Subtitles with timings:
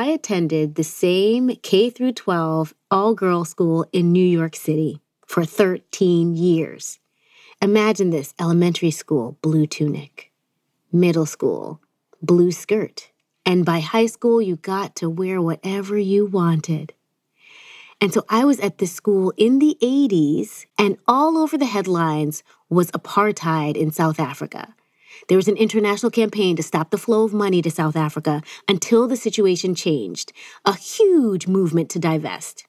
[0.00, 5.44] I attended the same K through 12 all girl school in New York City for
[5.44, 6.98] 13 years.
[7.60, 10.32] Imagine this elementary school, blue tunic,
[10.90, 11.82] middle school,
[12.22, 13.10] blue skirt,
[13.44, 16.94] and by high school, you got to wear whatever you wanted.
[18.00, 22.42] And so I was at this school in the 80s, and all over the headlines
[22.70, 24.74] was apartheid in South Africa.
[25.28, 29.06] There was an international campaign to stop the flow of money to South Africa until
[29.06, 30.32] the situation changed,
[30.64, 32.66] a huge movement to divest.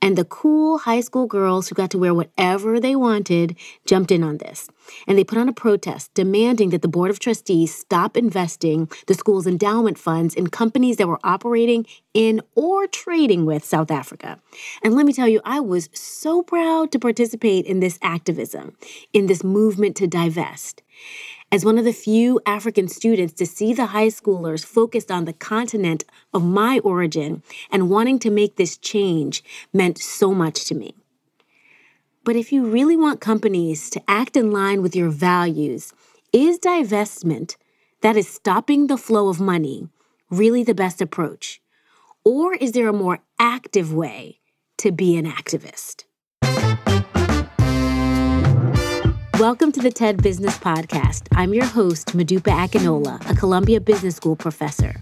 [0.00, 4.22] And the cool high school girls who got to wear whatever they wanted jumped in
[4.22, 4.68] on this.
[5.06, 9.14] And they put on a protest demanding that the Board of Trustees stop investing the
[9.14, 14.40] school's endowment funds in companies that were operating in or trading with South Africa.
[14.82, 18.76] And let me tell you, I was so proud to participate in this activism,
[19.12, 20.82] in this movement to divest.
[21.52, 25.34] As one of the few African students to see the high schoolers focused on the
[25.34, 26.02] continent
[26.32, 30.94] of my origin and wanting to make this change meant so much to me.
[32.24, 35.92] But if you really want companies to act in line with your values,
[36.32, 37.56] is divestment,
[38.00, 39.90] that is stopping the flow of money,
[40.30, 41.60] really the best approach?
[42.24, 44.38] Or is there a more active way
[44.78, 46.04] to be an activist?
[49.38, 51.26] Welcome to the TED Business Podcast.
[51.32, 54.94] I'm your host, Modupe Akinola, a Columbia Business School professor.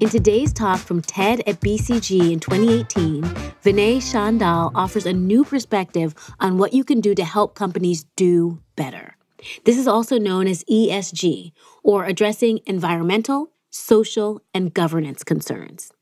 [0.00, 3.22] In today's talk from TED at BCG in 2018,
[3.62, 8.58] Vinay Shandal offers a new perspective on what you can do to help companies do
[8.74, 9.16] better.
[9.64, 11.52] This is also known as ESG,
[11.84, 15.92] or addressing environmental, social, and governance concerns.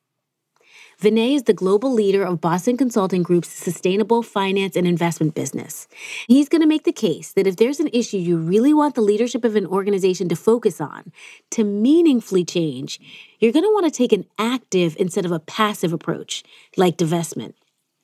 [1.03, 5.89] Vinay is the global leader of Boston Consulting Group's sustainable finance and investment business.
[6.28, 9.00] He's going to make the case that if there's an issue you really want the
[9.00, 11.11] leadership of an organization to focus on
[11.50, 13.00] to meaningfully change,
[13.41, 16.45] you're going to want to take an active instead of a passive approach,
[16.77, 17.55] like divestment.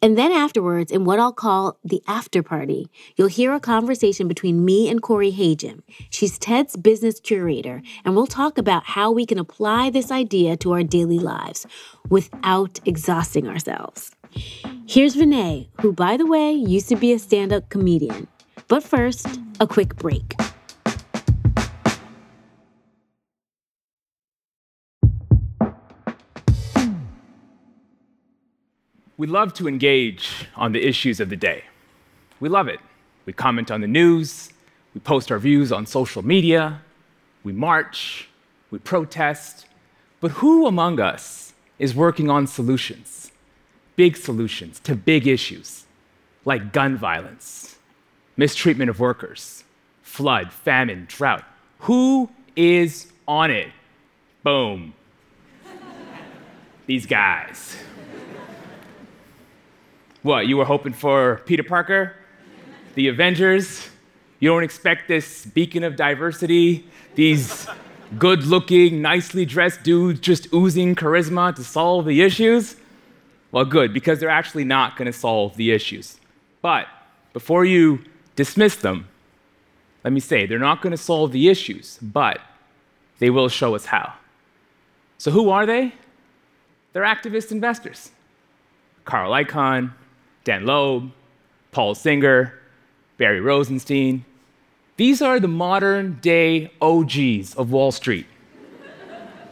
[0.00, 4.64] And then afterwards, in what I'll call the after party, you'll hear a conversation between
[4.64, 5.80] me and Corey Hajim.
[6.08, 10.72] She's TED's business curator, and we'll talk about how we can apply this idea to
[10.72, 11.66] our daily lives
[12.08, 14.12] without exhausting ourselves.
[14.86, 18.28] Here's Vinay, who, by the way, used to be a stand up comedian.
[18.68, 19.26] But first,
[19.58, 20.34] a quick break.
[29.18, 31.64] We love to engage on the issues of the day.
[32.38, 32.78] We love it.
[33.26, 34.50] We comment on the news,
[34.94, 36.80] we post our views on social media,
[37.42, 38.28] we march,
[38.70, 39.66] we protest.
[40.20, 43.32] But who among us is working on solutions,
[43.96, 45.84] big solutions to big issues
[46.44, 47.76] like gun violence,
[48.36, 49.64] mistreatment of workers,
[50.02, 51.44] flood, famine, drought?
[51.80, 53.72] Who is on it?
[54.44, 54.94] Boom.
[56.86, 57.76] These guys.
[60.22, 62.16] What, you were hoping for Peter Parker?
[62.94, 63.88] The Avengers?
[64.40, 66.84] You don't expect this beacon of diversity,
[67.14, 67.68] these
[68.18, 72.76] good looking, nicely dressed dudes just oozing charisma to solve the issues?
[73.52, 76.18] Well, good, because they're actually not going to solve the issues.
[76.62, 76.86] But
[77.32, 78.04] before you
[78.36, 79.08] dismiss them,
[80.04, 82.40] let me say they're not going to solve the issues, but
[83.18, 84.14] they will show us how.
[85.18, 85.94] So, who are they?
[86.92, 88.10] They're activist investors.
[89.04, 89.92] Carl Icahn,
[90.48, 91.12] Dan Loeb,
[91.72, 92.58] Paul Singer,
[93.18, 94.24] Barry Rosenstein.
[94.96, 98.24] These are the modern day OGs of Wall Street.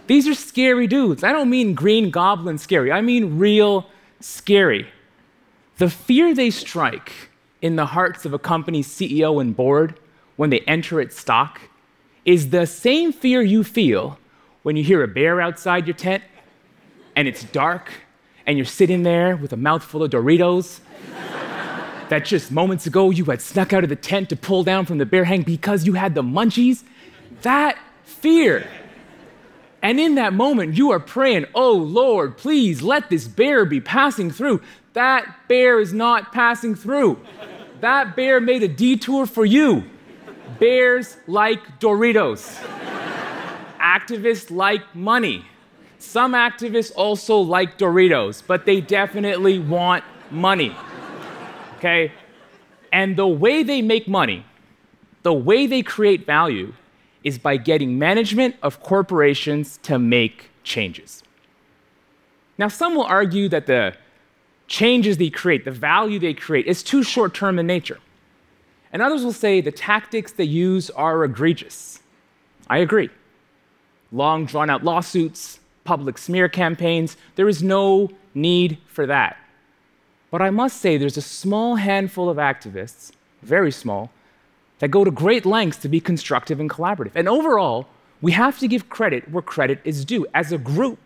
[0.06, 1.22] These are scary dudes.
[1.22, 3.90] I don't mean green goblin scary, I mean real
[4.20, 4.86] scary.
[5.76, 7.12] The fear they strike
[7.60, 10.00] in the hearts of a company's CEO and board
[10.36, 11.60] when they enter its stock
[12.24, 14.18] is the same fear you feel
[14.62, 16.24] when you hear a bear outside your tent
[17.14, 17.92] and it's dark
[18.46, 20.80] and you're sitting there with a mouthful of Doritos
[22.08, 24.98] that just moments ago you had snuck out of the tent to pull down from
[24.98, 26.84] the bear hang because you had the munchies,
[27.42, 28.66] that fear.
[29.82, 34.30] And in that moment, you are praying, Oh Lord, please let this bear be passing
[34.30, 34.62] through.
[34.94, 37.20] That bear is not passing through.
[37.80, 39.84] That bear made a detour for you.
[40.58, 42.56] Bears like Doritos.
[43.78, 45.44] Activists like money.
[45.98, 50.74] Some activists also like Doritos, but they definitely want money
[51.76, 52.12] okay?
[52.92, 54.44] And the way they make money,
[55.22, 56.72] the way they create value,
[57.24, 61.22] is by getting management of corporations to make changes.
[62.58, 63.94] Now, some will argue that the
[64.68, 67.98] changes they create, the value they create, is too short term in nature.
[68.92, 72.00] And others will say the tactics they use are egregious.
[72.68, 73.10] I agree.
[74.12, 77.16] Long, drawn out lawsuits, public smear campaigns.
[77.34, 79.36] There is no need for that.
[80.30, 83.12] But I must say, there's a small handful of activists,
[83.42, 84.10] very small,
[84.78, 87.12] that go to great lengths to be constructive and collaborative.
[87.14, 87.86] And overall,
[88.20, 90.26] we have to give credit where credit is due.
[90.34, 90.98] As a group,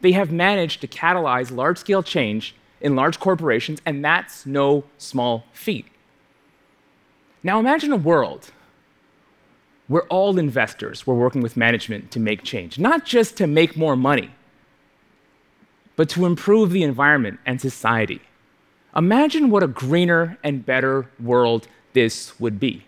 [0.00, 5.44] they have managed to catalyze large scale change in large corporations, and that's no small
[5.52, 5.86] feat.
[7.42, 8.50] Now imagine a world
[9.88, 13.96] where all investors were working with management to make change, not just to make more
[13.96, 14.30] money,
[15.96, 18.22] but to improve the environment and society.
[18.96, 22.84] Imagine what a greener and better world this would be.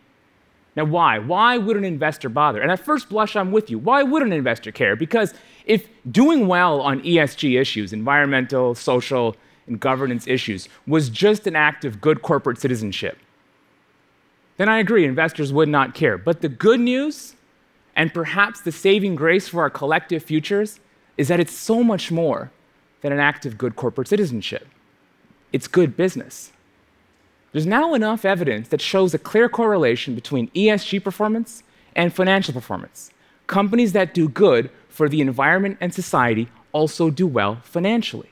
[0.74, 1.18] Now, why?
[1.18, 2.60] Why would an investor bother?
[2.62, 3.78] And at first blush, I'm with you.
[3.78, 4.96] Why would an investor care?
[4.96, 5.34] Because
[5.66, 11.84] if doing well on ESG issues, environmental, social, and governance issues, was just an act
[11.84, 13.18] of good corporate citizenship,
[14.56, 16.18] then I agree, investors would not care.
[16.18, 17.34] But the good news,
[17.94, 20.80] and perhaps the saving grace for our collective futures,
[21.16, 22.50] is that it's so much more
[23.02, 24.66] than an act of good corporate citizenship.
[25.52, 26.52] It's good business.
[27.52, 31.62] There's now enough evidence that shows a clear correlation between ESG performance
[31.94, 33.10] and financial performance.
[33.46, 38.30] Companies that do good for the environment and society also do well financially.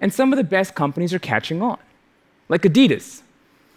[0.00, 1.78] And some of the best companies are catching on,
[2.50, 3.22] like Adidas.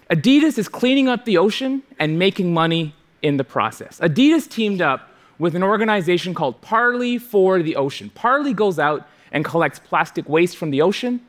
[0.10, 4.00] Adidas is cleaning up the ocean and making money in the process.
[4.00, 5.10] Adidas teamed up
[5.40, 8.10] with an organization called Parley for the Ocean.
[8.10, 11.22] Parley goes out and collects plastic waste from the ocean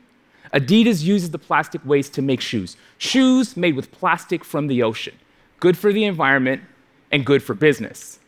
[0.53, 2.75] Adidas uses the plastic waste to make shoes.
[2.97, 5.13] Shoes made with plastic from the ocean.
[5.59, 6.63] Good for the environment
[7.11, 8.19] and good for business.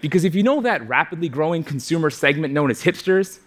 [0.00, 3.40] Because if you know that rapidly growing consumer segment known as hipsters,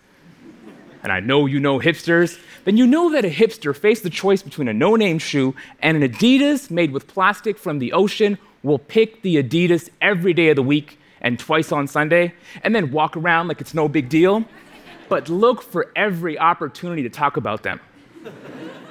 [1.01, 4.43] and I know you know hipsters, then you know that a hipster faced the choice
[4.43, 8.77] between a no name shoe and an Adidas made with plastic from the ocean will
[8.77, 12.33] pick the Adidas every day of the week and twice on Sunday,
[12.63, 14.43] and then walk around like it's no big deal,
[15.07, 17.79] but look for every opportunity to talk about them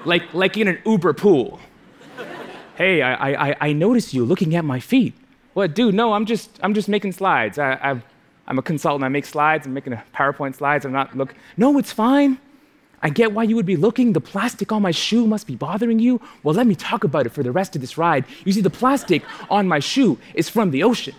[0.05, 1.61] like, like in an Uber pool.
[2.77, 5.15] Hey, I, I, I noticed you looking at my feet.
[5.53, 5.95] What, dude?
[5.95, 7.59] No, I'm just, I'm just making slides.
[7.59, 8.03] I, I,
[8.47, 9.05] I'm a consultant.
[9.05, 9.67] I make slides.
[9.67, 10.85] I'm making a PowerPoint slides.
[10.85, 11.35] I'm not look.
[11.57, 12.39] No, it's fine.
[13.03, 14.13] I get why you would be looking.
[14.13, 16.21] The plastic on my shoe must be bothering you.
[16.43, 18.25] Well, let me talk about it for the rest of this ride.
[18.45, 21.15] You see, the plastic on my shoe is from the ocean.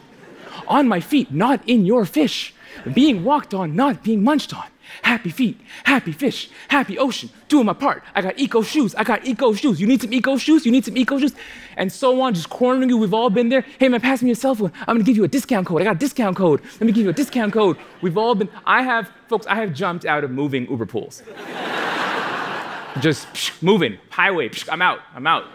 [0.67, 2.53] On my feet, not in your fish.
[2.93, 4.65] Being walked on, not being munched on.
[5.03, 7.29] Happy feet, happy fish, happy ocean.
[7.47, 8.03] doing my part.
[8.15, 8.93] I got eco shoes.
[8.95, 9.79] I got eco shoes.
[9.79, 10.65] You need some eco shoes?
[10.65, 11.33] You need some eco shoes?
[11.77, 12.97] And so on, just cornering you.
[12.97, 13.65] We've all been there.
[13.79, 14.71] Hey man, pass me your cell phone.
[14.81, 15.81] I'm gonna give you a discount code.
[15.81, 16.61] I got a discount code.
[16.73, 17.77] Let me give you a discount code.
[18.01, 21.23] We've all been, I have, folks, I have jumped out of moving Uber pools.
[22.99, 25.45] just psh, moving, highway, psh, I'm out, I'm out.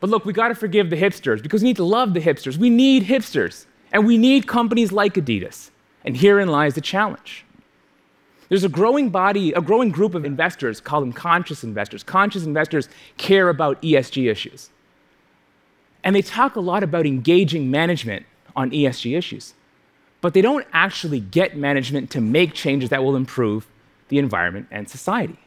[0.00, 2.58] But look, we gotta forgive the hipsters because we need to love the hipsters.
[2.58, 3.66] We need hipsters.
[3.94, 5.70] And we need companies like Adidas.
[6.04, 7.44] And herein lies the challenge.
[8.48, 12.02] There's a growing body, a growing group of investors, call them conscious investors.
[12.02, 14.70] Conscious investors care about ESG issues.
[16.02, 19.54] And they talk a lot about engaging management on ESG issues.
[20.20, 23.66] But they don't actually get management to make changes that will improve
[24.08, 25.38] the environment and society.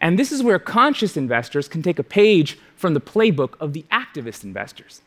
[0.00, 3.84] And this is where conscious investors can take a page from the playbook of the
[3.90, 5.02] activist investors.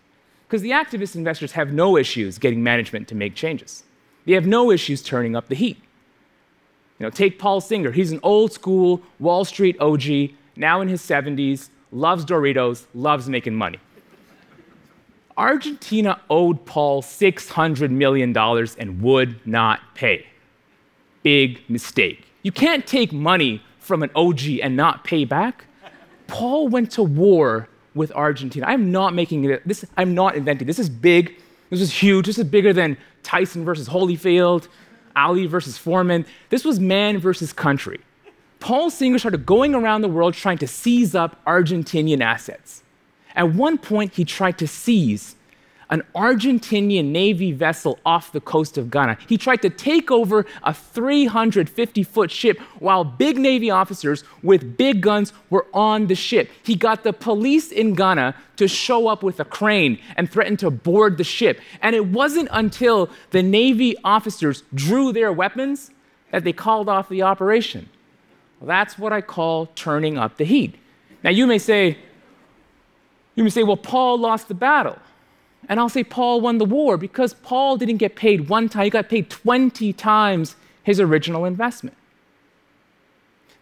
[0.48, 3.84] Because the activist investors have no issues getting management to make changes.
[4.28, 5.78] They have no issues turning up the heat.
[7.00, 7.92] You know, take Paul Singer.
[7.92, 13.56] He's an old school Wall Street OG, now in his 70s, loves Doritos, loves making
[13.56, 13.80] money.
[15.38, 20.28] Argentina owed Paul $600 million and would not pay.
[21.24, 22.26] Big mistake.
[22.44, 25.66] You can't take money from an OG and not pay back.
[26.28, 28.66] Paul went to war with Argentina.
[28.68, 30.68] I'm not making it, this, I'm not inventing.
[30.68, 31.40] This is big.
[31.70, 32.26] This is huge.
[32.26, 32.98] This is bigger than
[33.28, 34.70] Tyson versus Holyfield,
[35.16, 36.26] Ali versus Foreman.
[36.50, 38.00] This was man versus country.
[38.60, 42.84] Paul Singer started going around the world trying to seize up Argentinian assets.
[43.36, 45.36] At one point, he tried to seize
[45.90, 49.18] an Argentinian Navy vessel off the coast of Ghana.
[49.28, 55.02] He tried to take over a 350 foot ship while big Navy officers with big
[55.02, 56.50] guns were on the ship.
[56.64, 60.70] He got the police in Ghana to show up with a crane and threatened to
[60.70, 61.60] board the ship.
[61.82, 65.92] And it wasn't until the Navy officers drew their weapons
[66.32, 67.90] that they called off the operation.
[68.60, 70.76] Well, that's what I call turning up the heat.
[71.24, 71.98] Now, you may say,
[73.36, 74.98] you may say, well, Paul lost the battle.
[75.70, 78.90] And I'll say Paul won the war because Paul didn't get paid one time, he
[78.90, 81.98] got paid 20 times his original investment.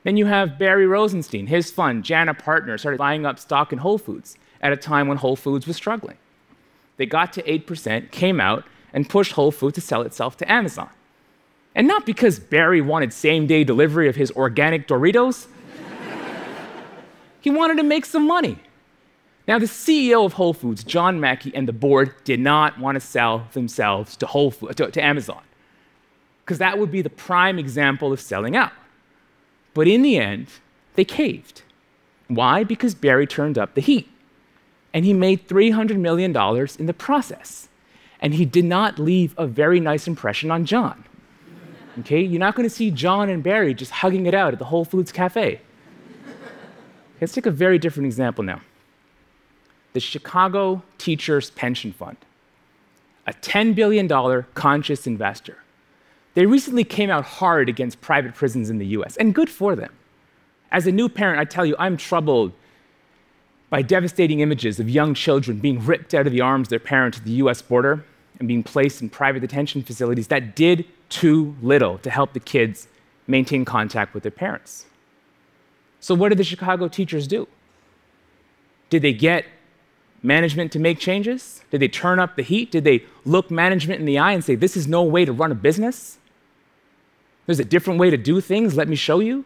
[0.04, 3.98] Then you have Barry Rosenstein, his fund, JANA Partner, started buying up stock in Whole
[3.98, 6.18] Foods at a time when Whole Foods was struggling.
[6.98, 10.90] They got to 8%, came out, and pushed Whole Foods to sell itself to Amazon.
[11.74, 15.48] And not because Barry wanted same day delivery of his organic Doritos.
[17.42, 18.60] he wanted to make some money.
[19.48, 23.00] Now, the CEO of Whole Foods, John Mackey, and the board did not want to
[23.00, 25.42] sell themselves to, Whole to, to Amazon,
[26.44, 28.72] because that would be the prime example of selling out.
[29.75, 30.48] But in the end,
[30.96, 31.62] they caved.
[32.28, 32.64] Why?
[32.64, 34.10] Because Barry turned up the heat.
[34.94, 36.36] And he made $300 million
[36.80, 37.68] in the process.
[38.22, 41.04] And he did not leave a very nice impression on John.
[42.00, 42.22] Okay?
[42.22, 44.86] You're not going to see John and Barry just hugging it out at the Whole
[44.86, 45.60] Foods Cafe.
[47.20, 48.62] Let's take a very different example now
[49.96, 52.18] the Chicago Teachers Pension Fund,
[53.25, 54.10] a $10 billion
[54.54, 55.58] conscious investor.
[56.34, 59.94] They recently came out hard against private prisons in the US, and good for them.
[60.70, 62.52] As a new parent, I tell you, I'm troubled
[63.70, 67.20] by devastating images of young children being ripped out of the arms of their parents
[67.20, 68.04] at the US border
[68.38, 72.90] and being placed in private detention facilities that did too little to help the kids
[73.28, 74.88] maintain contact with their parents.
[76.02, 77.48] So, what did the Chicago teachers do?
[78.90, 79.46] Did they get
[80.25, 81.62] management to make changes?
[81.72, 82.72] Did they turn up the heat?
[82.72, 85.51] Did they look management in the eye and say, This is no way to run
[85.51, 86.17] a business?
[87.46, 88.75] There's a different way to do things.
[88.75, 89.46] Let me show you.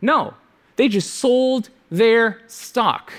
[0.00, 0.34] No,
[0.76, 3.12] they just sold their stock.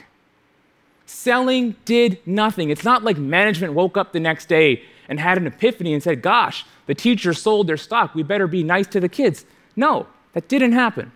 [1.06, 2.70] Selling did nothing.
[2.70, 6.22] It's not like management woke up the next day and had an epiphany and said,
[6.22, 8.16] Gosh, the teachers sold their stock.
[8.16, 9.46] We better be nice to the kids.
[9.76, 11.12] No, that didn't happen.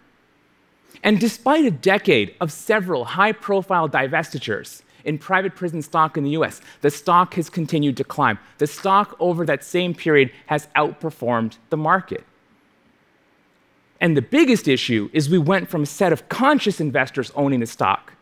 [1.03, 6.31] And despite a decade of several high profile divestitures, in private prison stock in the
[6.31, 8.37] US, the stock has continued to climb.
[8.59, 12.23] The stock over that same period has outperformed the market.
[13.99, 17.65] And the biggest issue is we went from a set of conscious investors owning the
[17.65, 18.13] stock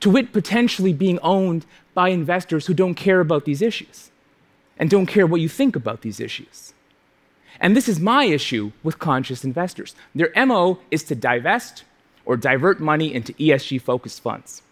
[0.00, 4.10] to it potentially being owned by investors who don't care about these issues
[4.78, 6.74] and don't care what you think about these issues.
[7.60, 9.94] And this is my issue with conscious investors.
[10.14, 11.84] Their MO is to divest
[12.24, 14.63] or divert money into ESG focused funds.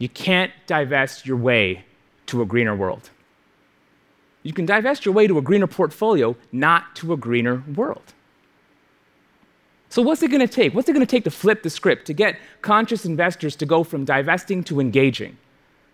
[0.00, 1.84] You can't divest your way
[2.26, 3.10] to a greener world.
[4.42, 8.14] You can divest your way to a greener portfolio, not to a greener world.
[9.90, 10.74] So, what's it going to take?
[10.74, 13.84] What's it going to take to flip the script, to get conscious investors to go
[13.84, 15.36] from divesting to engaging,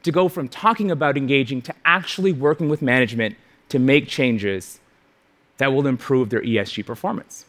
[0.04, 3.34] to go from talking about engaging to actually working with management
[3.70, 4.78] to make changes
[5.58, 7.46] that will improve their ESG performance?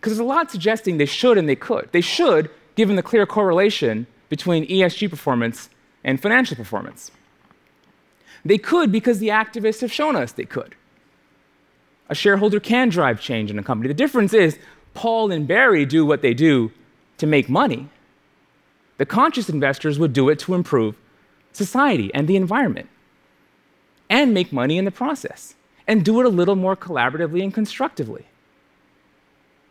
[0.00, 1.90] Because there's a lot suggesting they should and they could.
[1.92, 5.68] They should, given the clear correlation between ESG performance
[6.04, 7.10] and financial performance.
[8.44, 10.74] They could because the activists have shown us they could.
[12.08, 13.88] A shareholder can drive change in a company.
[13.88, 14.58] The difference is
[14.94, 16.70] Paul and Barry do what they do
[17.18, 17.88] to make money.
[18.98, 20.96] The conscious investors would do it to improve
[21.52, 22.88] society and the environment
[24.08, 25.54] and make money in the process
[25.86, 28.26] and do it a little more collaboratively and constructively.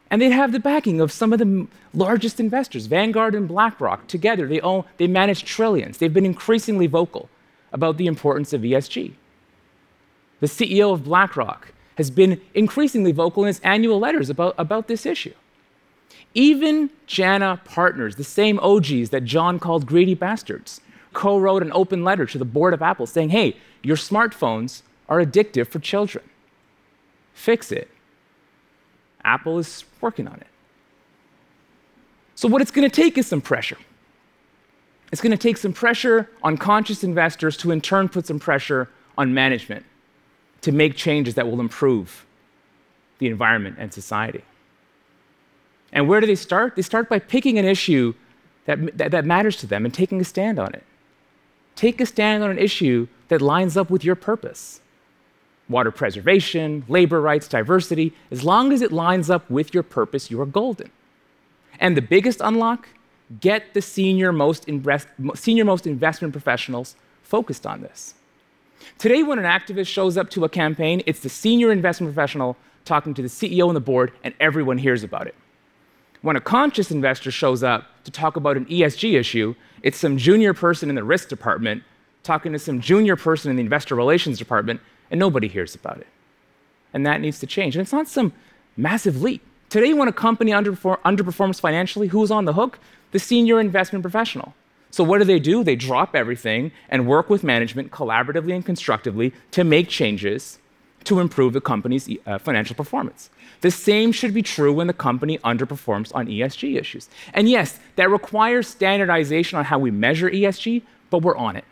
[0.10, 4.08] And they'd have the backing of some of the largest investors, Vanguard and BlackRock.
[4.08, 5.98] Together, they, own, they manage trillions.
[5.98, 7.30] They've been increasingly vocal
[7.74, 9.14] about the importance of ESG.
[10.40, 15.06] The CEO of BlackRock has been increasingly vocal in his annual letters about, about this
[15.06, 15.34] issue.
[16.34, 20.82] Even JANA Partners, the same OGs that John called greedy bastards,
[21.14, 25.24] co wrote an open letter to the board of Apple saying, hey, your smartphones are
[25.24, 26.24] addictive for children.
[27.34, 27.90] Fix it.
[29.26, 30.48] Apple is working on it.
[32.36, 33.78] So, what it's going to take is some pressure.
[35.12, 38.90] It's going to take some pressure on conscious investors to, in turn, put some pressure
[39.18, 39.86] on management
[40.62, 42.26] to make changes that will improve
[43.20, 44.44] the environment and society.
[45.94, 46.76] And where do they start?
[46.76, 48.14] They start by picking an issue
[48.66, 50.84] that, that, that, matters to them and taking a stand on it.
[51.76, 54.82] Take a stand on an issue that lines up with your purpose
[55.70, 60.40] water preservation, labor rights, diversity, as long as it lines up with your purpose, you
[60.42, 60.92] are golden.
[61.80, 62.90] And the biggest unlock
[63.40, 68.14] get the senior most, invest, senior most investment professionals focused on this.
[68.98, 72.56] Today, when an activist shows up to a campaign, it's the senior investment professional
[72.86, 75.36] talking to the CEO and the board, and everyone hears about it.
[76.22, 80.54] When a conscious investor shows up to talk about an ESG issue, it's some junior
[80.54, 81.84] person in the risk department
[82.24, 86.08] talking to some junior person in the investor relations department, and nobody hears about it.
[86.94, 87.76] And that needs to change.
[87.76, 88.34] And it's not some
[88.78, 89.42] massive leap.
[89.70, 92.80] Today, when a company underperforms financially, who's on the hook?
[93.12, 94.54] The senior investment professional.
[94.92, 95.64] So, what do they do?
[95.64, 100.60] They drop everything and work with management collaboratively and constructively to make changes
[101.06, 103.30] to improve the company's uh, financial performance.
[103.62, 107.10] The same should be true when the company underperforms on ESG issues.
[107.34, 111.66] And yes, that requires standardization on how we measure ESG, but we're on it.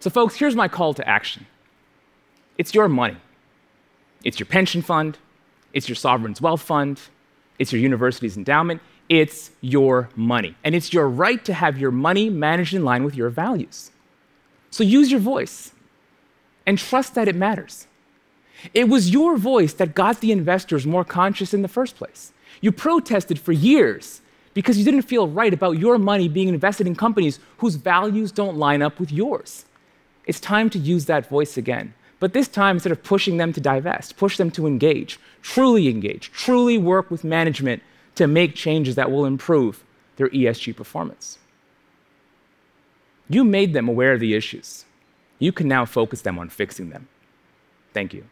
[0.00, 1.46] So, folks, here's my call to action
[2.58, 3.18] it's your money.
[4.24, 5.18] It's your pension fund,
[5.72, 7.00] it's your sovereign's wealth fund,
[7.58, 10.56] it's your university's endowment, it's your money.
[10.64, 13.90] And it's your right to have your money managed in line with your values.
[14.70, 15.72] So use your voice
[16.66, 17.86] and trust that it matters.
[18.74, 22.32] It was your voice that got the investors more conscious in the first place.
[22.60, 24.20] You protested for years
[24.52, 28.58] because you didn't feel right about your money being invested in companies whose values don't
[28.58, 29.64] line up with yours.
[30.30, 31.92] It's time to use that voice again.
[32.20, 36.30] But this time, instead of pushing them to divest, push them to engage, truly engage,
[36.30, 37.82] truly work with management
[38.14, 39.82] to make changes that will improve
[40.14, 41.38] their ESG performance.
[43.28, 44.84] You made them aware of the issues.
[45.40, 47.08] You can now focus them on fixing them.
[47.92, 48.24] Thank you.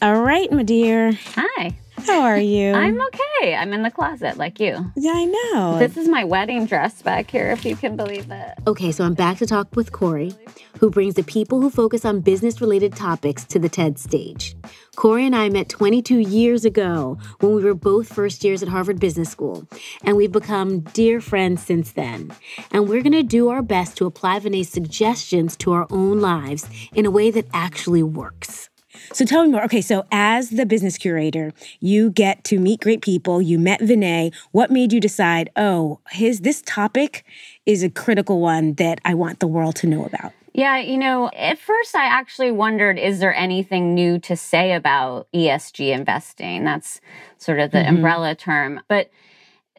[0.00, 1.10] All right, my dear.
[1.34, 1.76] Hi.
[2.06, 2.72] How are you?
[2.74, 3.56] I'm okay.
[3.56, 4.92] I'm in the closet like you.
[4.94, 5.78] Yeah, I know.
[5.80, 8.54] This is my wedding dress back here, if you can believe it.
[8.68, 10.32] Okay, so I'm back to talk with Corey,
[10.78, 14.54] who brings the people who focus on business related topics to the TED stage.
[14.94, 19.00] Corey and I met 22 years ago when we were both first years at Harvard
[19.00, 19.66] Business School,
[20.04, 22.30] and we've become dear friends since then.
[22.70, 26.68] And we're going to do our best to apply Vinay's suggestions to our own lives
[26.94, 28.70] in a way that actually works.
[29.12, 29.64] So tell me more.
[29.64, 33.40] Okay, so as the business curator, you get to meet great people.
[33.42, 34.34] You met Vinay.
[34.52, 37.24] What made you decide, oh, his this topic
[37.66, 40.32] is a critical one that I want the world to know about?
[40.54, 45.28] Yeah, you know, at first I actually wondered is there anything new to say about
[45.32, 46.64] ESG investing?
[46.64, 47.00] That's
[47.36, 47.96] sort of the mm-hmm.
[47.96, 48.80] umbrella term.
[48.88, 49.10] But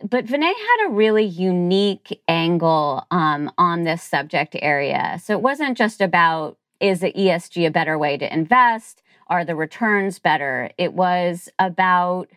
[0.10, 5.20] but Vinay had a really unique angle um, on this subject area.
[5.22, 9.04] So it wasn't just about is the ESG a better way to invest?
[9.30, 10.72] Are the returns better?
[10.78, 12.30] It was about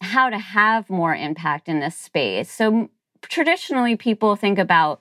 [0.00, 2.50] how to have more impact in this space.
[2.50, 2.88] So
[3.22, 5.00] traditionally, people think about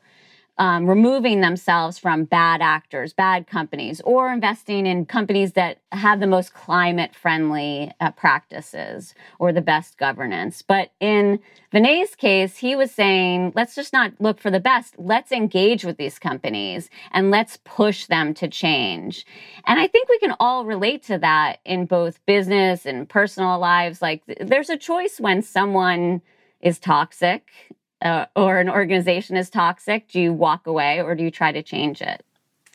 [0.59, 6.27] um, removing themselves from bad actors, bad companies, or investing in companies that have the
[6.27, 10.61] most climate friendly uh, practices or the best governance.
[10.61, 11.39] But in
[11.73, 14.95] Vinay's case, he was saying, let's just not look for the best.
[14.97, 19.25] Let's engage with these companies and let's push them to change.
[19.65, 24.01] And I think we can all relate to that in both business and personal lives.
[24.01, 26.21] Like, there's a choice when someone
[26.59, 31.31] is toxic uh, or an organization is toxic, do you walk away or do you
[31.31, 32.23] try to change it?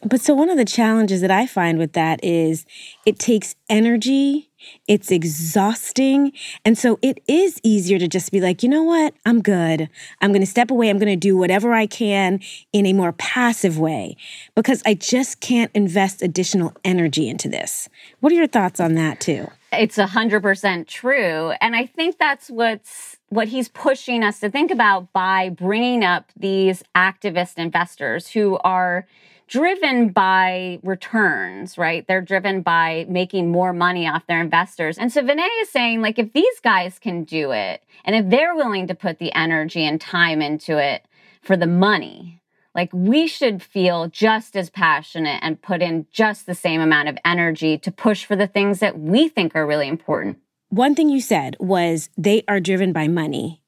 [0.05, 2.67] But so one of the challenges that I find with that is
[3.07, 4.51] it takes energy,
[4.87, 6.33] it's exhausting.
[6.63, 9.15] And so it is easier to just be like, you know what?
[9.25, 9.89] I'm good.
[10.21, 10.91] I'm going to step away.
[10.91, 12.41] I'm going to do whatever I can
[12.73, 14.17] in a more passive way
[14.55, 17.89] because I just can't invest additional energy into this.
[18.21, 19.49] What are your thoughts on that, too?
[19.73, 21.53] It's 100% true.
[21.63, 26.31] And I think that's what's what he's pushing us to think about by bringing up
[26.37, 29.09] these activist investors who are
[29.49, 32.07] driven by returns, right?
[32.07, 34.99] They're driven by making more money off their investors.
[34.99, 38.55] And so Vinay is saying, like, if these guys can do it, and if they're
[38.55, 41.05] willing to put the energy and time into it
[41.43, 42.41] for the money,
[42.73, 47.19] like we should feel just as passionate and put in just the same amount of
[47.25, 50.39] energy to push for the things that we think are really important.
[50.75, 53.63] One thing you said was they are driven by money.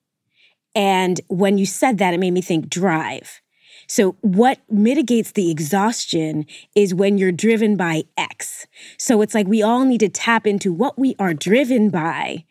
[0.75, 3.41] And when you said that, it made me think drive.
[3.87, 8.67] So, what mitigates the exhaustion is when you're driven by X.
[8.99, 12.45] So, it's like we all need to tap into what we are driven by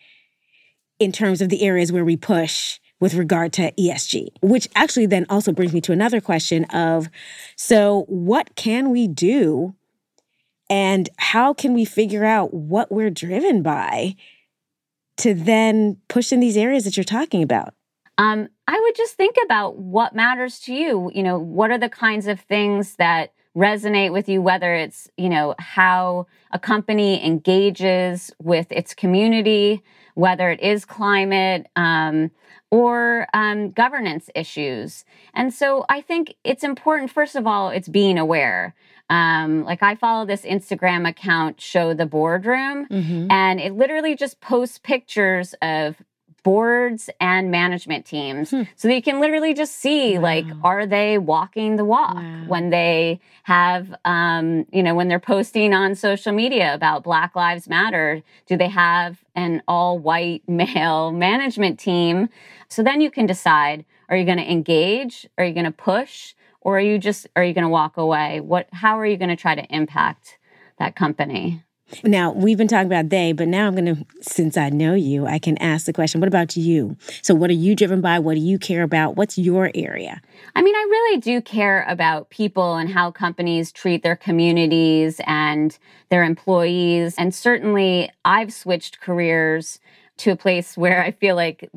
[0.99, 5.25] in terms of the areas where we push with regard to ESG, which actually then
[5.29, 7.09] also brings me to another question of
[7.57, 9.75] so, what can we do
[10.69, 14.15] and how can we figure out what we're driven by
[15.17, 17.73] to then push in these areas that you're talking about?
[18.17, 21.11] Um, I would just think about what matters to you.
[21.13, 25.29] You know, what are the kinds of things that resonate with you, whether it's, you
[25.29, 29.81] know, how a company engages with its community,
[30.13, 32.31] whether it is climate um,
[32.75, 35.05] or um, governance issues.
[35.33, 38.75] And so I think it's important, first of all, it's being aware.
[39.09, 43.31] Um, like I follow this Instagram account, Show the Boardroom, mm-hmm.
[43.31, 45.95] and it literally just posts pictures of
[46.45, 48.61] boards and management teams hmm.
[48.75, 50.21] so that you can literally just see wow.
[50.21, 52.43] like are they walking the walk wow.
[52.47, 57.67] when they have um, you know when they're posting on social media about black lives
[57.67, 62.29] matter do they have an all white male management team
[62.69, 66.35] so then you can decide are you going to engage are you going to push
[66.61, 69.29] or are you just are you going to walk away what how are you going
[69.29, 70.37] to try to impact
[70.77, 71.63] that company
[72.03, 75.27] Now, we've been talking about they, but now I'm going to, since I know you,
[75.27, 76.97] I can ask the question what about you?
[77.21, 78.17] So, what are you driven by?
[78.19, 79.15] What do you care about?
[79.15, 80.21] What's your area?
[80.55, 85.77] I mean, I really do care about people and how companies treat their communities and
[86.09, 87.15] their employees.
[87.17, 89.79] And certainly, I've switched careers
[90.17, 91.69] to a place where I feel like,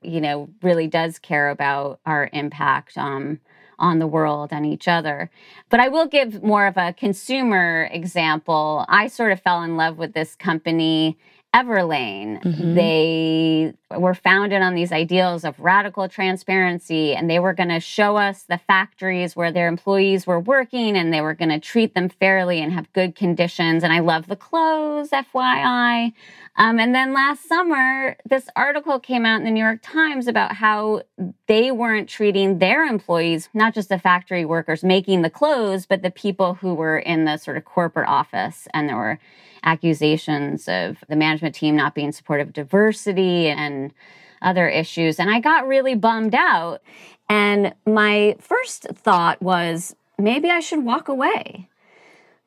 [0.00, 2.96] you know, really does care about our impact.
[2.96, 3.40] Um,
[3.78, 5.30] on the world and each other.
[5.68, 8.84] But I will give more of a consumer example.
[8.88, 11.18] I sort of fell in love with this company
[11.56, 12.42] Everlane.
[12.42, 12.74] Mm-hmm.
[12.74, 18.16] They were founded on these ideals of radical transparency, and they were going to show
[18.18, 22.10] us the factories where their employees were working, and they were going to treat them
[22.10, 23.82] fairly and have good conditions.
[23.82, 26.12] And I love the clothes, FYI.
[26.58, 30.52] Um, and then last summer, this article came out in the New York Times about
[30.56, 31.02] how
[31.46, 36.10] they weren't treating their employees, not just the factory workers making the clothes, but the
[36.10, 39.18] people who were in the sort of corporate office, and there were
[39.66, 43.92] accusations of the management team not being supportive of diversity and
[44.40, 45.18] other issues.
[45.18, 46.80] And I got really bummed out.
[47.28, 51.68] And my first thought was maybe I should walk away.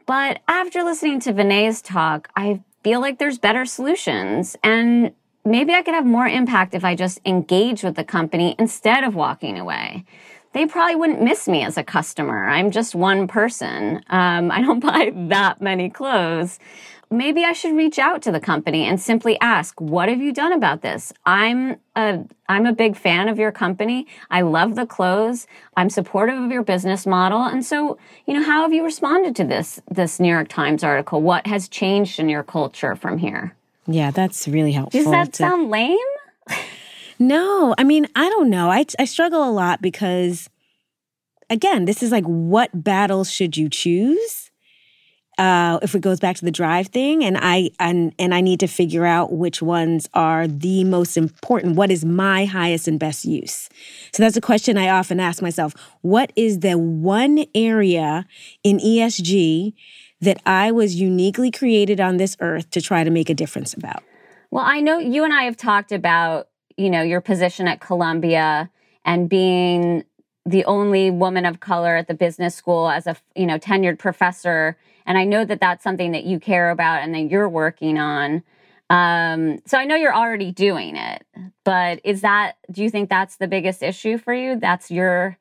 [0.05, 4.55] But after listening to Vinay's talk, I feel like there's better solutions.
[4.63, 5.11] And
[5.45, 9.13] maybe I could have more impact if I just engage with the company instead of
[9.13, 10.05] walking away.
[10.53, 12.47] They probably wouldn't miss me as a customer.
[12.47, 14.03] I'm just one person.
[14.09, 16.59] Um, I don't buy that many clothes
[17.11, 20.53] maybe I should reach out to the company and simply ask, what have you done
[20.53, 21.11] about this?
[21.25, 24.07] I'm a, I'm a big fan of your company.
[24.29, 25.47] I love the clothes.
[25.75, 27.41] I'm supportive of your business model.
[27.41, 31.21] And so, you know, how have you responded to this, this New York Times article?
[31.21, 33.55] What has changed in your culture from here?
[33.87, 35.01] Yeah, that's really helpful.
[35.01, 35.37] Does that to...
[35.37, 35.97] sound lame?
[37.19, 38.69] no, I mean, I don't know.
[38.69, 40.47] I, I struggle a lot because,
[41.49, 44.48] again, this is like, what battles should you choose?
[45.39, 48.59] Uh, if it goes back to the drive thing, and I and and I need
[48.59, 51.77] to figure out which ones are the most important.
[51.77, 53.69] What is my highest and best use?
[54.11, 55.73] So that's a question I often ask myself.
[56.01, 58.25] What is the one area
[58.65, 59.73] in ESG
[60.19, 64.03] that I was uniquely created on this earth to try to make a difference about?
[64.51, 68.69] Well, I know you and I have talked about you know your position at Columbia
[69.05, 70.03] and being
[70.45, 74.75] the only woman of color at the business school as a you know tenured professor
[75.09, 78.43] and I know that that's something that you care about and that you're working on.
[78.91, 81.25] Um, so I know you're already doing it,
[81.65, 84.59] but is that, do you think that's the biggest issue for you?
[84.59, 85.37] That's your,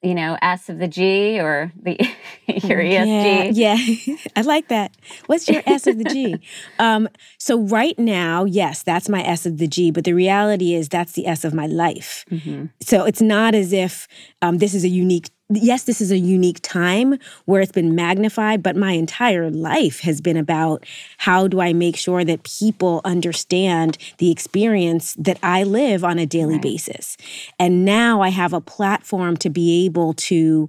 [0.00, 1.92] you know, S of the G or the
[2.46, 3.50] your ESG?
[3.52, 4.16] Yeah, yeah.
[4.36, 4.96] I like that.
[5.26, 6.40] What's your S of the G?
[6.78, 7.06] um,
[7.38, 11.12] so right now, yes, that's my S of the G, but the reality is that's
[11.12, 12.24] the S of my life.
[12.30, 12.66] Mm-hmm.
[12.80, 14.08] So it's not as if
[14.40, 18.62] um, this is a unique yes, this is a unique time where it's been magnified,
[18.62, 20.84] but my entire life has been about
[21.18, 26.26] how do I make sure that people understand the experience that I live on a
[26.26, 26.62] daily right.
[26.62, 27.16] basis.
[27.58, 30.68] And now I have a platform to be able to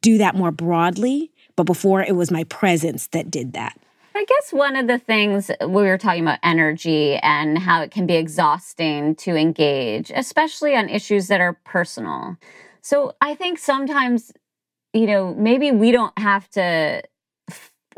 [0.00, 1.32] do that more broadly.
[1.56, 3.76] But before it was my presence that did that.
[4.14, 8.06] I guess one of the things we were talking about energy and how it can
[8.06, 12.36] be exhausting to engage, especially on issues that are personal.
[12.80, 14.32] So I think sometimes,
[14.92, 17.02] you know, maybe we don't have to.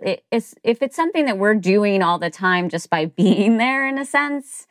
[0.02, 3.98] It's, if it's something that we're doing all the time just by being there, in
[3.98, 4.66] a sense,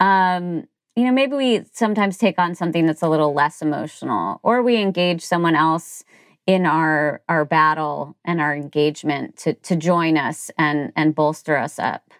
[0.00, 4.62] um, you know, maybe we sometimes take on something that's a little less emotional, or
[4.62, 6.04] we engage someone else
[6.46, 11.78] in our our battle and our engagement to to join us and and bolster us
[11.78, 12.10] up.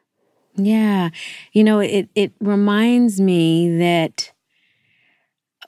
[0.54, 1.10] Yeah,
[1.52, 4.32] you know, it it reminds me that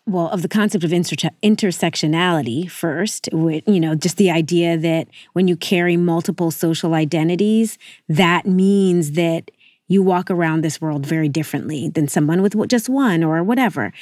[0.06, 5.08] well of the concept of inter- intersectionality first with you know just the idea that
[5.32, 9.50] when you carry multiple social identities that means that
[9.88, 13.92] you walk around this world very differently than someone with just one or whatever.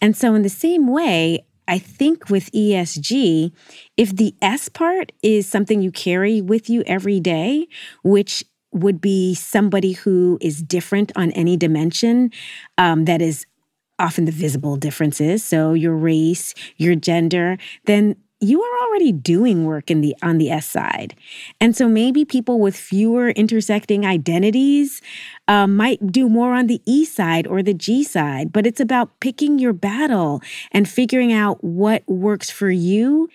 [0.00, 3.52] And so in the same way I think with ESG,
[3.96, 7.68] if the S part is something you carry with you every day,
[8.02, 12.30] which would be somebody who is different on any dimension
[12.76, 13.46] um, that is
[14.00, 19.90] often the visible differences, so your race, your gender, then you are already doing work
[19.90, 21.14] in the on the S side.
[21.60, 25.02] And so maybe people with fewer intersecting identities
[25.46, 29.20] um, might do more on the E side or the G side, but it's about
[29.20, 30.40] picking your battle
[30.72, 33.28] and figuring out what works for you.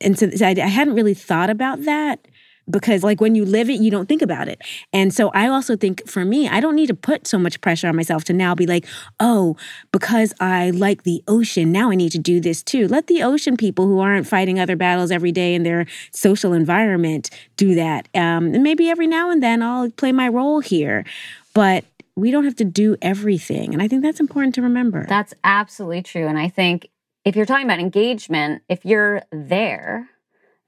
[0.00, 2.26] And so I, I hadn't really thought about that
[2.70, 4.60] because like when you live it you don't think about it.
[4.92, 7.88] And so i also think for me i don't need to put so much pressure
[7.88, 8.86] on myself to now be like
[9.20, 9.56] oh
[9.92, 12.88] because i like the ocean now i need to do this too.
[12.88, 17.30] Let the ocean people who aren't fighting other battles every day in their social environment
[17.56, 18.08] do that.
[18.14, 21.04] Um, and maybe every now and then i'll play my role here
[21.54, 21.84] but
[22.16, 25.06] we don't have to do everything and i think that's important to remember.
[25.08, 26.26] That's absolutely true.
[26.26, 26.88] And I think
[27.24, 30.08] if you're talking about engagement, if you're there,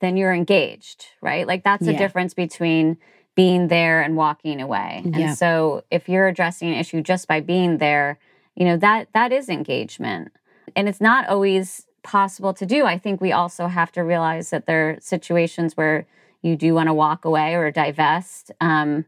[0.01, 1.47] then you're engaged, right?
[1.47, 1.99] Like that's the Yeah.
[1.99, 2.97] difference between
[3.35, 5.03] being there and walking away.
[5.05, 5.29] Yeah.
[5.29, 8.19] And so if you're addressing an issue just by being there,
[8.57, 10.33] you know, that that is engagement.
[10.75, 12.85] And it's not always possible to do.
[12.87, 16.07] I think we also have to realize that there are situations where
[16.43, 18.51] you do want to walk away or divest.
[18.61, 19.05] Um,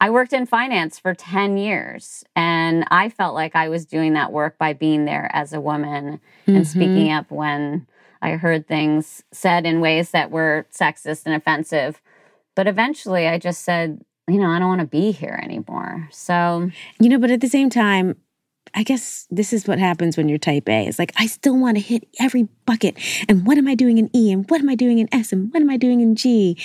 [0.00, 4.32] I worked in finance for 10 years and I felt like I was doing that
[4.32, 6.66] work by being there as a woman and Mhm.
[6.66, 7.86] speaking up when
[8.24, 12.00] I heard things said in ways that were sexist and offensive.
[12.56, 16.08] But eventually I just said, you know, I don't want to be here anymore.
[16.10, 18.16] So, You know, but at the same time,
[18.74, 20.86] I guess this is what happens when you're type A.
[20.86, 22.96] It's like, I still want to hit every bucket.
[23.28, 24.32] And what am I doing in E?
[24.32, 25.30] And what am I doing in S?
[25.30, 26.56] And what am I doing in G?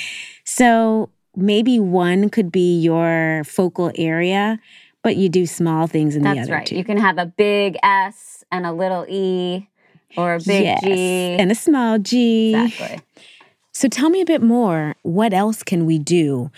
[0.45, 4.59] So maybe one could be your focal area,
[5.03, 6.65] but you do small things in the that's other right.
[6.65, 6.77] two.
[6.77, 9.67] You can have a big S and a little E
[10.17, 10.83] or a big yes.
[10.83, 11.35] G.
[11.39, 12.55] And a small G.
[12.55, 13.01] exactly.
[13.71, 14.95] So tell me a bit more.
[15.03, 16.51] What else can we do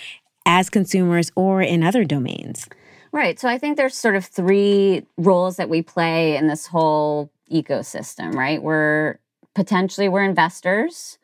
[0.45, 2.67] as consumers or in other domains?
[3.11, 3.39] Right.
[3.39, 8.33] So I think there's sort of three roles that we play in this whole ecosystem,
[8.33, 8.61] right?
[8.61, 9.19] We're
[9.53, 11.17] potentially we're investors.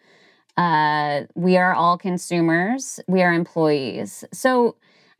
[0.57, 2.99] Uh, we are all consumers.
[3.07, 4.25] We are employees.
[4.33, 4.75] So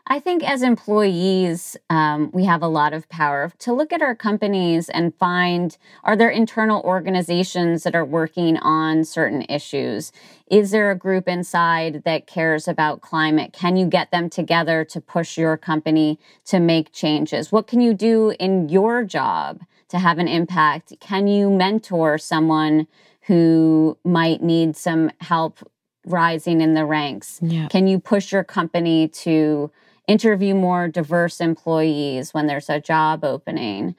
[0.10, 4.16] I think as employees, um, we have a lot of power to look at our
[4.16, 10.14] companies and find are there internal organizations that are working on certain issues?
[10.50, 13.52] Is there a group inside that cares about climate?
[13.52, 17.52] Can you get them together to push your company to make changes?
[17.52, 20.94] What can you do in your job to have an impact?
[21.02, 22.88] Can you mentor someone
[23.24, 25.60] who might need some help
[26.06, 27.40] rising in the ranks?
[27.42, 27.68] Yeah.
[27.68, 29.70] Can you push your company to
[30.08, 33.96] interview more diverse employees when there's a job opening?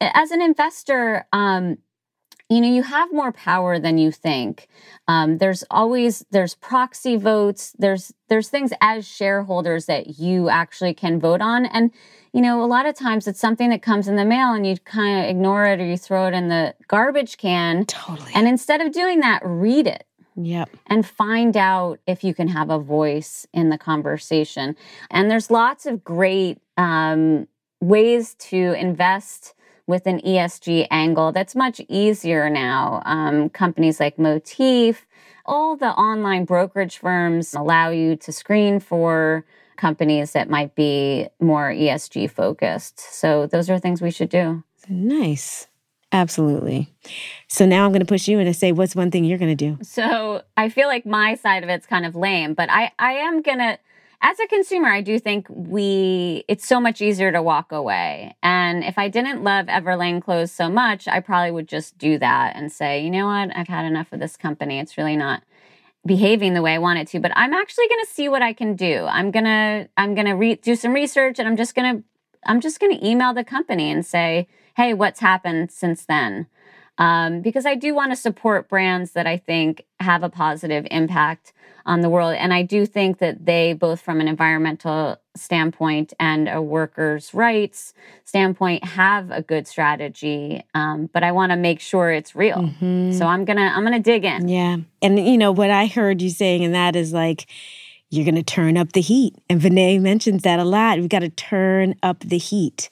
[0.00, 1.78] As an investor, um,
[2.48, 4.68] you know you have more power than you think
[5.06, 11.20] um, there's always there's proxy votes there's there's things as shareholders that you actually can
[11.20, 11.90] vote on and
[12.32, 14.76] you know a lot of times it's something that comes in the mail and you
[14.78, 18.32] kind of ignore it or you throw it in the garbage can Totally.
[18.34, 20.04] and instead of doing that read it
[20.38, 20.70] yep.
[20.86, 24.76] and find out if you can have a voice in the conversation.
[25.10, 27.48] And there's lots of great um,
[27.80, 29.54] ways to invest
[29.86, 33.02] with an ESG angle that's much easier now.
[33.06, 35.06] Um, companies like Motif,
[35.46, 39.44] all the online brokerage firms allow you to screen for
[39.76, 42.98] companies that might be more ESG focused.
[42.98, 44.62] So those are things we should do.
[44.88, 45.68] Nice.
[46.10, 46.88] Absolutely.
[47.48, 49.54] So now I'm going to push you and to say, what's one thing you're going
[49.56, 49.78] to do?
[49.82, 53.42] So I feel like my side of it's kind of lame, but I I am
[53.42, 53.78] gonna
[54.20, 58.34] as a consumer, I do think we it's so much easier to walk away.
[58.42, 62.56] And if I didn't love Everlane clothes so much, I probably would just do that
[62.56, 64.80] and say, you know what, I've had enough of this company.
[64.80, 65.42] It's really not
[66.04, 67.20] behaving the way I want it to.
[67.20, 69.04] But I'm actually gonna see what I can do.
[69.04, 72.02] I'm gonna I'm gonna re- do some research and I'm just gonna
[72.44, 76.46] I'm just gonna email the company and say, hey, what's happened since then?
[76.98, 81.52] um, because I do want to support brands that I think have a positive impact
[81.86, 82.34] on the world.
[82.34, 87.94] And I do think that they, both from an environmental standpoint and a workers' rights
[88.24, 90.64] standpoint, have a good strategy.
[90.74, 92.58] Um, but I want to make sure it's real.
[92.58, 93.16] Mhm.
[93.16, 94.48] So I'm gonna I'm gonna dig in.
[94.48, 94.78] Yeah.
[95.00, 97.46] And you know what I heard you saying and that is like
[98.10, 99.34] you're going to turn up the heat.
[99.50, 100.98] And Vinay mentions that a lot.
[100.98, 102.88] We've got to turn up the heat.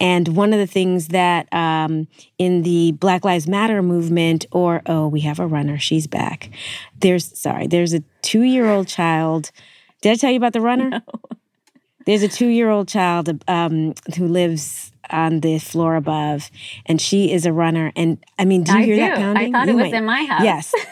[0.00, 5.06] And one of the things that um, in the Black Lives Matter movement, or oh,
[5.08, 6.50] we have a runner, she's back.
[6.98, 9.50] There's, sorry, there's a two year old child.
[10.00, 11.02] Did I tell you about the runner?
[12.06, 16.50] There's a two year old child um, who lives on the floor above,
[16.86, 17.92] and she is a runner.
[17.96, 19.00] And I mean, do you I hear do.
[19.02, 19.54] that pounding?
[19.54, 20.42] I thought You it was might- in my house.
[20.44, 20.74] Yes.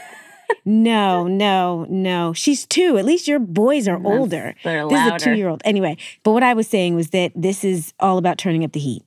[0.65, 2.33] no, no, no.
[2.33, 2.99] She's two.
[2.99, 4.55] At least your boys are older.
[4.65, 5.63] they're This is a two year old.
[5.65, 8.81] Anyway, but what I was saying was that this is all about turning up the
[8.81, 9.03] heat.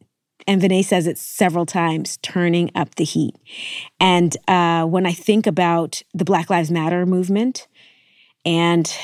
[0.47, 3.35] And Vinay says it several times turning up the heat.
[3.99, 7.67] And uh, when I think about the Black Lives Matter movement,
[8.45, 8.95] and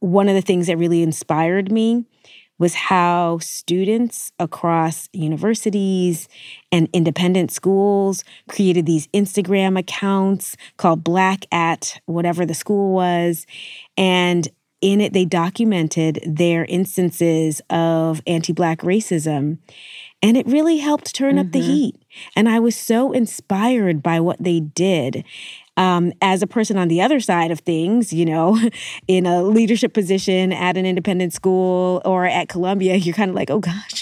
[0.00, 2.04] one of the things that really inspired me
[2.58, 6.28] was how students across universities
[6.72, 13.46] and independent schools created these Instagram accounts called Black at whatever the school was.
[13.96, 14.48] And
[14.80, 19.58] in it, they documented their instances of anti Black racism.
[20.20, 21.46] And it really helped turn mm-hmm.
[21.46, 21.70] up the mm-hmm.
[21.70, 21.96] heat.
[22.34, 25.24] And I was so inspired by what they did.
[25.78, 28.58] Um, as a person on the other side of things, you know,
[29.08, 33.48] in a leadership position at an independent school or at Columbia, you're kind of like,
[33.48, 33.97] oh gosh,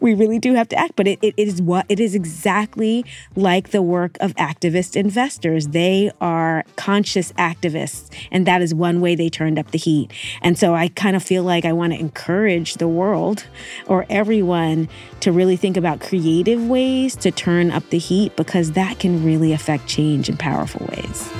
[0.00, 0.92] we really do have to act.
[0.96, 3.04] But it, it is what it is exactly
[3.36, 5.68] like the work of activist investors.
[5.68, 10.12] They are conscious activists, and that is one way they turned up the heat.
[10.40, 13.46] And so I kind of feel like I want to encourage the world
[13.86, 14.88] or everyone
[15.20, 19.52] to really think about creative ways to turn up the heat because that can really
[19.52, 21.32] affect change in powerful ways.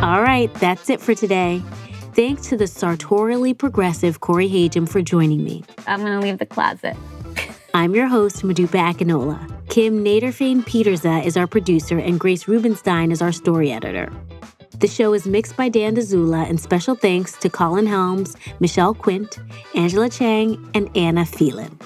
[0.00, 1.62] All right, that's it for today.
[2.14, 5.64] Thanks to the sartorially progressive Corey Hajim for joining me.
[5.88, 6.96] I'm going to leave the closet.
[7.74, 9.50] I'm your host, Modupe Akinola.
[9.68, 14.12] Kim Nederveen Pieterse is our producer, and Grace Rubenstein is our story editor.
[14.78, 19.40] The show is mixed by Dan Dzula, and special thanks to Colin Helms, Michelle Quint,
[19.74, 21.76] Angela Chang, and Anna Phelan.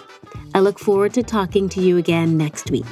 [0.54, 2.84] I look forward to talking to you again next week.